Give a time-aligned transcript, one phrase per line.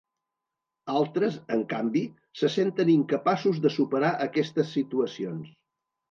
[0.99, 2.01] Altres, en canvi,
[2.41, 5.53] se senten incapaços de superar aquestes situacions.